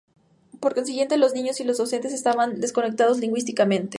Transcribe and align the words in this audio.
Por 0.59 0.73
consiguiente, 0.73 1.15
los 1.17 1.35
niños 1.35 1.59
y 1.59 1.63
los 1.63 1.77
docentes 1.77 2.11
estaban 2.11 2.59
desconectados 2.59 3.19
lingüísticamente. 3.19 3.89